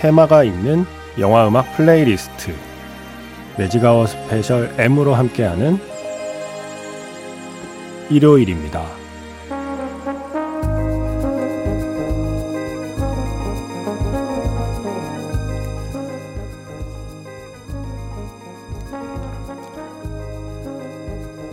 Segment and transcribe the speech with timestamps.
[0.00, 0.86] 테마가 있는
[1.18, 2.54] 영화 음악 플레이리스트
[3.58, 5.78] 매직아워 스페셜 M으로 함께하는
[8.08, 8.82] 일요일입니다.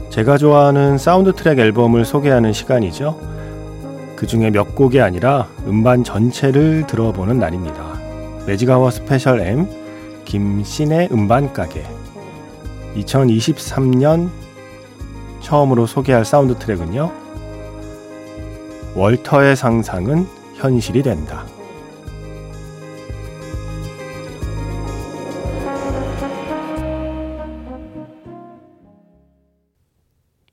[0.10, 3.20] 제가 좋아하는 사운드 트랙 앨범을 소개하는 시간이죠.
[4.16, 7.87] 그 중에 몇 곡이 아니라 음반 전체를 들어보는 날입니다.
[8.48, 9.68] 매직아워 스페셜 M
[10.24, 11.84] 김세윤의 음반 가게
[12.96, 14.30] 2023년
[15.42, 17.12] 처음으로 소개할 사운드 트랙은요.
[18.96, 20.26] 월터의 상상은
[20.56, 21.46] 현실이 된다.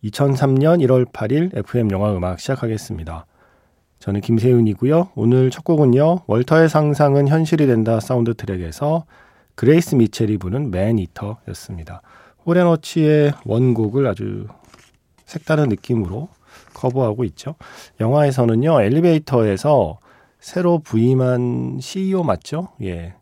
[0.02, 3.24] 2023년 1월 8일 FM 영화 음악 시작하겠습니다.
[4.04, 5.12] 저는 김세윤이고요.
[5.14, 6.24] 오늘 첫 곡은요.
[6.26, 9.06] 월터의 상상은 현실이 된다 사운드 트랙에서
[9.54, 12.02] 그레이스 미첼이 부른 Maneater였습니다.
[12.44, 14.46] 홀 앤 오츠의 원곡을 아주
[15.24, 16.28] 색다른 느낌으로
[16.74, 17.54] 커버하고 있죠.
[17.98, 18.82] 영화에서는요.
[18.82, 19.98] 엘리베이터에서
[20.38, 22.68] 새로 부임한 CEO 맞죠?
[22.82, 23.14] 예.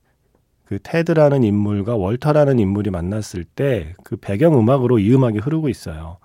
[0.64, 6.18] 그 테드라는 인물과 월터라는 인물이 만났을 때 그 배경 음악으로 이 음악이 흐르고 있어요.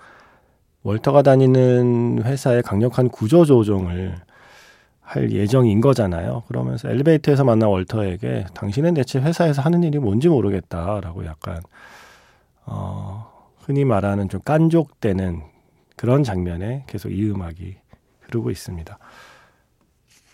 [0.82, 4.16] 월터가 다니는 회사의 강력한 구조 조정을
[5.08, 6.44] 할 예정인 거잖아요.
[6.50, 11.62] 그러면서 엘리베이터에서 만난 월터에게 당신은 대체 회사에서 하는 일이 뭔지 모르겠다라고 약간
[12.66, 13.32] 어
[13.62, 15.44] 흔히 말하는 좀 깐족되는
[15.96, 17.78] 그런 장면에 계속 이 음악이
[18.20, 19.00] 흐르고 있습니다.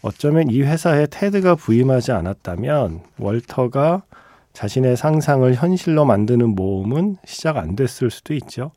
[0.01, 4.01] 어쩌면 이 회사에 테드가 부임하지 않았다면 월터가
[4.53, 8.71] 자신의 상상을 현실로 만드는 모험은 시작 안 됐을 수도 있죠.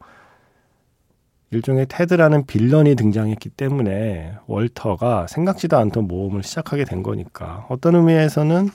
[1.51, 8.69] 일종의 테드라는 빌런이 등장했기 때문에 월터가 생각지도 않던 모험을 시작하게 된 거니까 어떤 의미에서는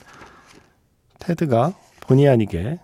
[1.18, 2.78] 테드가 본의 아니게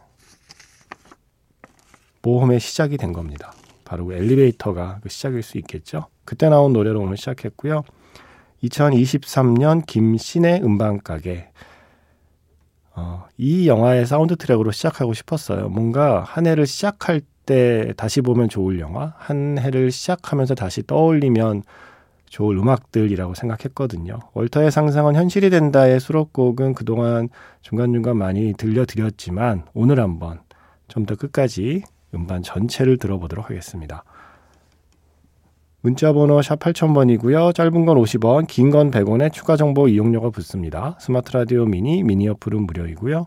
[2.22, 3.53] 모험의 시작이 된 겁니다.
[3.84, 6.06] 바로 그 엘리베이터가 그 시작일 수 있겠죠.
[6.25, 7.82] 그때 나온 노래로 오늘 시작했고요.
[8.62, 11.50] 2023년 김세윤의 음반가게
[12.94, 15.69] 어, 이 영화의 사운드 트랙으로 시작하고 싶었어요.
[15.69, 21.62] 뭔가 한 해를 시작할 때 다시 보면 좋을 영화, 한 해를 시작하면서 다시 떠올리면
[22.28, 24.19] 좋을 음악들이라고 생각했거든요.
[24.34, 27.31] 월터의 상상은 현실이 된다의 수록곡은 그동안
[27.62, 30.41] 중간중간 많이 들려드렸지만 오늘 한번
[30.88, 34.04] 좀 더 끝까지 음반 전체를 들어보도록 하겠습니다.
[35.80, 37.54] 문자 번호 샵 8000번이고요.
[37.54, 40.97] 짧은 건 50원, 긴 건 100원에 추가 정보 이용료가 붙습니다.
[41.00, 43.26] 스마트 라디오 미니, 미니 어플은 무료이고요.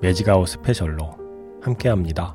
[0.00, 2.34] 매직아워 스페셜로 함께합니다.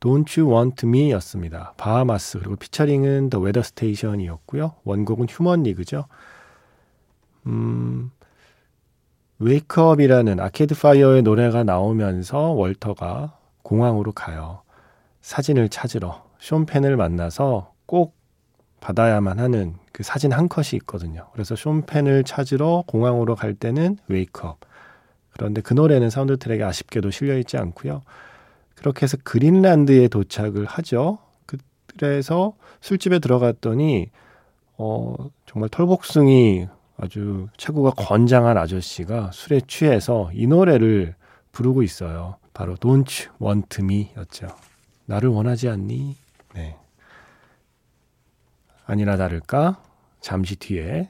[0.00, 1.74] Don't You Want Me 였습니다.
[1.76, 4.76] 바하마스 그리고 피처링은 더 웨더 스테이션이었고요.
[4.84, 6.06] 원곡은 휴먼 리그죠.
[7.46, 8.10] 음,
[9.40, 14.62] Wake Up이라는 아케이드 파이어의 노래가 나오면서 월터가 공항으로 가요.
[15.20, 18.16] 사진을 찾으러 숀 펜을 만나서 꼭
[18.80, 21.28] 받아야만 하는 그 사진 한 컷이 있거든요.
[21.32, 24.58] 그래서 숀 펜을 찾으러 공항으로 갈 때는 Wake Up.
[25.30, 28.02] 그런데 그 노래는 사운드 트랙에 아쉽게도 실려 있지 않고요.
[28.74, 31.18] 그렇게 해서 그린란드에 도착을 하죠.
[31.96, 34.10] 그래서 술집에 들어갔더니
[34.76, 35.14] 어
[35.46, 41.14] 정말 털복숭이 아주 체구가 건장한 아저씨가 술에 취해서 이 노래를
[41.52, 42.36] 부르고 있어요.
[42.52, 44.48] 바로 Don't Want Me 였죠.
[45.06, 46.16] 나를 원하지 않니?
[46.54, 46.76] 네.
[48.84, 49.80] 아니나 다를까
[50.20, 51.08] 잠시 뒤에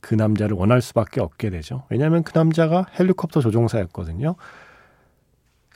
[0.00, 1.84] 그 남자를 원할 수밖에 없게 되죠.
[1.88, 4.34] 왜냐하면 그 남자가 헬리콥터 조종사였거든요.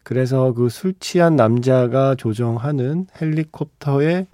[0.02, 4.26] 그래서 그 술 취한 남자가 조정하는 헬리콥터에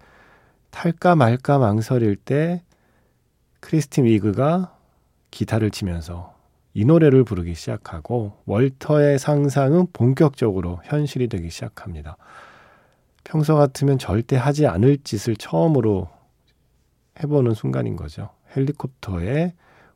[0.71, 2.63] 탈까 말까 망설일 때
[3.61, 4.78] 크리스틴 위그가
[5.31, 6.35] 기타를 치면서
[6.75, 12.17] 이 노래를 부르기 시작하고 월터의 상상은 본격적으로 현실이 되기 시작합니다.
[13.25, 16.09] 평소 같으면 절대 하지 않을 짓을 처음으로
[17.23, 18.31] 해보는 순간인 거죠.
[18.57, 19.55] 헬리콥터에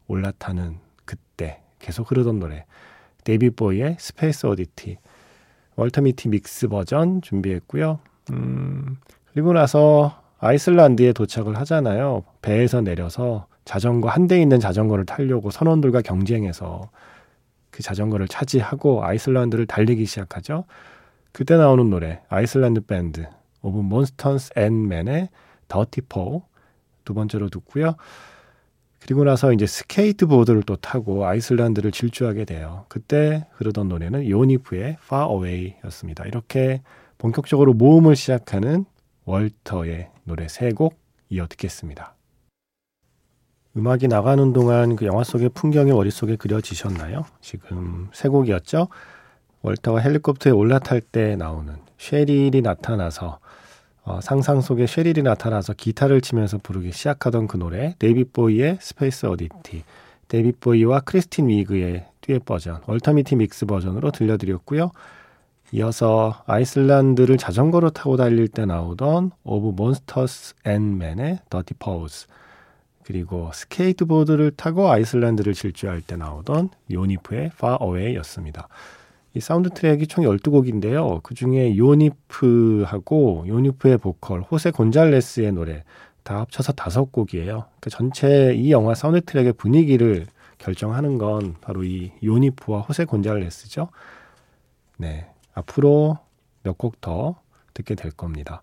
[0.09, 2.65] 올라타는 그때 계속 흐르던 노래
[3.25, 4.99] 데이비드 보위의 Space Oddity
[5.77, 8.01] 월터 미티 mix 버전 준비했고요.
[8.33, 8.99] 음,
[9.33, 12.25] 그리고 나서 아이슬란드에 도착을 하잖아요.
[12.43, 16.91] 배에서 내려서 자전거 한 대 있는 자전거를 타려고 선원들과 경쟁해서
[17.71, 20.65] 그 자전거를 차지하고 아이슬란드를 달리기 시작하죠.
[21.33, 23.27] 그때 나오는 노래 아이슬란드 밴드
[23.63, 25.29] Of Monsters and Men의
[25.69, 26.45] Dirty Paws
[27.05, 27.97] 두 번째로 듣고요.
[29.01, 32.85] 그리고 나서 이제 스케이트보드를 또 타고 아이슬란드를 질주하게 돼요.
[32.89, 36.27] 그때 흐르던 노래는 Junip의 Far Away였습니다.
[36.27, 36.83] 이렇게
[37.19, 38.85] 본격적으로 모험을 시작하는
[39.25, 41.01] 월터의 노래 세 곡
[41.31, 42.15] 이어 듣겠습니다.
[43.77, 47.25] 음악이 나가는 동안 그 영화 속의 풍경이 머릿속에 그려지셨나요?
[47.41, 48.89] 지금 세 곡이었죠?
[49.63, 53.39] 월터가 헬리콥터에 올라탈 때 나오는 쉐릴이 나타나서
[54.05, 59.85] 어, 상상 속에 쉐릴이 나타나서 기타를 치면서 부르기 시작하던 그 노래 데이빗 보위의 Space Oddity
[60.29, 64.91] 데이빗 보위와 크리스틴 위그의 듀엣 버전 월터 미티 mix 버전으로 들려드렸고요.
[65.73, 72.27] 이어서 아이슬란드를 자전거로 타고 달릴 때 나오던 Of Monsters and Men의 Dirty Paws
[73.05, 78.69] 그리고 스케이트보드를 타고 아이슬란드를 질주할 때 나오던 Junip의 Far Away였습니다.
[79.35, 81.23] 이 사운드 트랙이 총 12곡인데요.
[81.23, 85.85] 그 중에 Junip하고 Junip의 보컬 호세 곤잘레스의 노래
[86.23, 87.65] 다 합쳐서 다섯 곡이에요.
[87.81, 90.27] 그 전체 이 영화 사운드 트랙의 분위기를
[90.59, 93.89] 결정하는 건 바로 이 요니프와 호세 곤잘레스죠.
[94.99, 95.27] 네.
[95.55, 96.19] 앞으로
[96.63, 97.41] 몇 곡 더
[97.75, 98.63] 듣게 될 겁니다.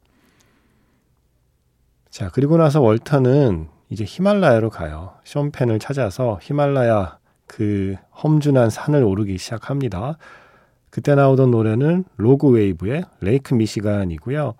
[2.09, 5.15] 자, 그리고 나서 월터는 이제 히말라야로 가요.
[5.23, 10.17] 숀 펜을 찾아서 히말라야 그 험준한 산을 오르기 시작합니다.
[10.91, 14.53] 그때 나오던 노래는 Rogue Wave의 Lake Michigan이고요.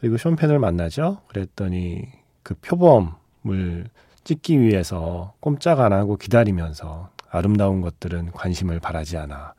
[0.00, 1.18] 그리고 숀 펜을 만나죠.
[1.28, 2.08] 그랬더니
[2.42, 3.88] 그 표범을
[4.24, 9.54] 찍기 위해서 꼼짝 안 하고 기다리면서 아름다운 것들은 관심을 바라지 않아.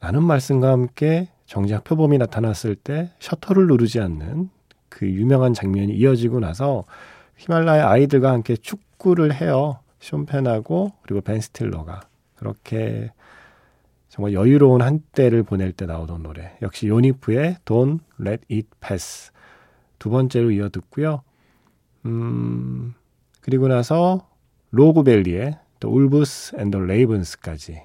[0.00, 4.50] 라는 말씀과 함께 정작 표범이 나타났을 때 셔터를 누르지 않는
[4.88, 6.84] 그 유명한 장면이 이어지고 나서
[7.36, 9.78] 히말라야 아이들과 함께 축구를 해요.
[10.00, 12.02] 숀 펜하고 그리고 벤 스틸러가
[12.36, 13.10] 그렇게
[14.08, 19.32] 정말 여유로운 한때를 보낼 때 나오던 노래 역시 Junip의 Don't Let It Pass
[19.98, 21.22] 두 번째로 이어 듣고요.
[22.06, 22.94] 음
[23.40, 24.28] 그리고 나서
[24.70, 27.82] 로그밸리의 또 울브스 앤더 레이븐스까지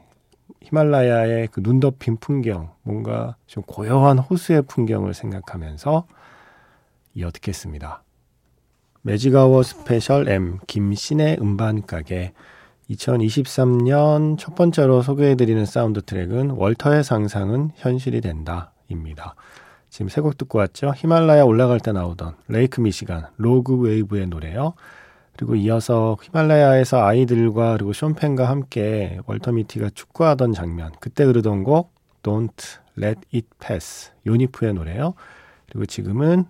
[0.61, 6.05] 히말라야의 그 눈 덮인 풍경 뭔가 좀 고요한 호수의 풍경을 생각하면서
[7.15, 8.03] 이어 듣겠습니다.
[9.01, 12.33] 매직아워 스페셜 M 김신의 음반 가게
[12.89, 19.35] 2023년 첫 번째로 소개해드리는 사운드 트랙은 월터의 상상은 현실이 된다 입니다.
[19.89, 20.93] 지금 세 곡 듣고 왔죠.
[20.95, 24.73] 히말라야 올라갈 때 나오던 Lake Michigan Rogue Wave의 노래요.
[25.37, 31.93] 그리고 이어서 히말라야에서 아이들과 그리고 숀 펜과 함께 월터 미티가 축구하던 장면 그때 흐르던 곡
[32.23, 35.13] Don't Let It Pass 요니프의 노래요.
[35.69, 36.45] 그리고 지금은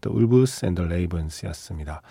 [0.00, 2.02] The Wolves and the Ravens였습니다.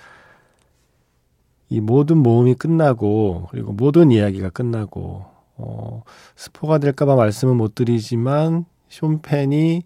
[1.69, 5.25] 이 모든 모험이 끝나고 그리고 모든 이야기가 끝나고
[5.57, 6.03] 어,
[6.35, 9.83] 스포가 될까봐 말씀은 못 드리지만 쇼펜이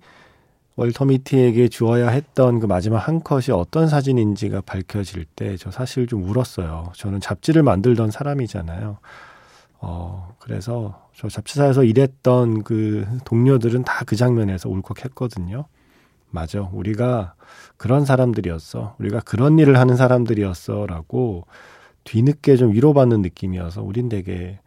[0.78, 6.92] 월터미티에게 주어야 했던 그 마지막 한 컷이 어떤 사진인지가 밝혀질 때 저 사실 좀 울었어요.
[6.96, 8.98] 저는 잡지를 만들던 사람이잖아요.
[9.80, 15.66] 어, 그래서 저 잡지사에서 일했던 그 동료들은 다 그 장면에서 울컥했거든요.
[16.30, 16.70] 맞아.
[16.74, 17.36] 우리가
[17.78, 18.96] 그런 사람들이었어.
[19.00, 20.86] 우리가 그런 일을 하는 사람들이었어.
[20.88, 21.46] 라고
[22.04, 24.60] 뒤늦게 좀 위로받는 느낌이어서 우린 되게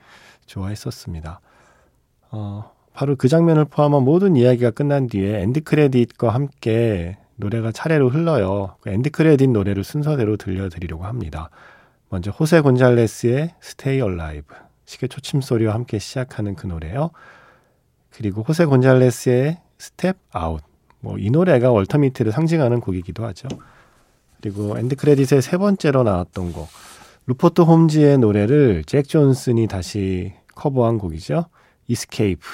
[0.46, 1.40] 좋아했었습니다.
[2.30, 8.76] 어, 바로 그 장면을 포함한 모든 이야기가 끝난 뒤에 엔드 크레딧과 함께 노래가 차례로 흘러요.
[8.80, 11.50] 그 엔드 크레딧 노래를 순서대로 들려드리려고 합니다.
[12.08, 17.10] 먼저 호세 곤잘레스의 Stay Alive 시계 초침 소리와 함께 시작하는 그 노래요.
[18.10, 20.64] 그리고 호세 곤잘레스의 Step Out
[21.00, 23.48] 뭐 이 노래가 월터 미티를 상징하는 곡이기도 하죠.
[24.40, 26.68] 그리고 엔드 크레딧의 세 번째로 나왔던 곡
[27.26, 31.46] 루퍼트 홈즈의 노래를 잭 존슨이 다시 커버한 곡이죠.
[31.88, 32.46] Escape,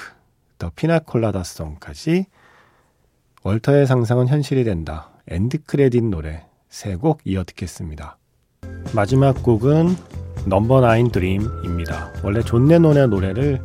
[0.57, 2.25] The Piña Colada Song까지
[3.43, 5.11] 월터의 상상은 현실이 된다.
[5.27, 8.17] 엔드 크레딧 노래 세 곡 이어 듣겠습니다.
[8.93, 9.95] 마지막 곡은
[10.47, 12.13] Number Nine Dream입니다.
[12.23, 13.61] 원래 존 레논의 노래를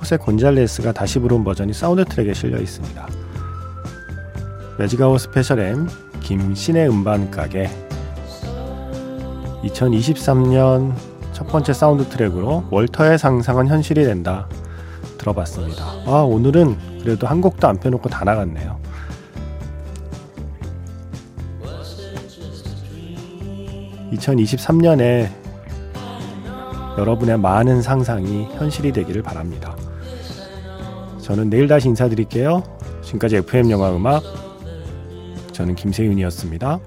[0.00, 3.19] 호세 곤잘레스가 다시 부른 버전이 사운드 트랙에 실려 있습니다.
[4.80, 7.68] 매직아워 스페셜 M 김신의 음반 가게
[9.62, 10.94] 2023년
[11.34, 14.48] 첫 번째 사운드 트랙으로 월터의 상상은 현실이 된다
[15.18, 15.84] 들어봤습니다.
[16.06, 18.80] 아 오늘은 그래도 한 곡도 안 빼놓고 다 나갔네요.
[24.12, 25.28] 2023년에
[26.96, 29.76] 여러분의 많은 상상이 현실이 되기를 바랍니다.
[31.20, 32.62] 저는 내일 다시 인사드릴게요.
[33.02, 34.39] 지금까지 FM 영화 음악
[35.60, 36.80] 저는 김세윤이었습니다.